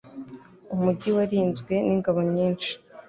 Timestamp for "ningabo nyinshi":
1.85-2.71